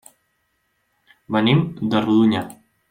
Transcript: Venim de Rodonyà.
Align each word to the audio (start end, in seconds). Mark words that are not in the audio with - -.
Venim 1.37 1.63
de 1.93 2.03
Rodonyà. 2.09 2.47